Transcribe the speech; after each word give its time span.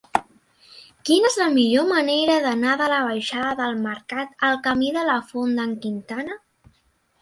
Quina 1.09 1.29
és 1.31 1.37
la 1.41 1.49
millor 1.57 1.85
manera 1.91 2.39
d'anar 2.47 2.73
de 2.83 2.89
la 2.95 3.03
baixada 3.11 3.55
del 3.63 3.79
Mercat 3.87 4.37
al 4.51 4.61
camí 4.69 4.93
de 5.01 5.09
la 5.15 5.23
Font 5.33 5.59
d'en 5.63 5.81
Quintana? 5.87 6.45